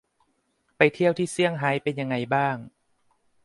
[0.77, 2.57] ไปเที่ยวที่ เซียงไฮ้ เป็นยังไงบ้าง?